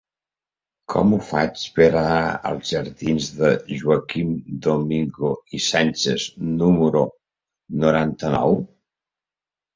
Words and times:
Com 0.91 1.11
ho 1.17 1.17
faig 1.31 1.65
per 1.75 1.85
anar 1.99 2.23
als 2.51 2.71
jardins 2.75 3.27
de 3.41 3.51
Joaquim 3.81 4.31
Domingo 4.69 5.31
i 5.59 5.61
Sánchez 5.67 6.27
número 6.65 7.05
noranta-nou? 7.87 8.59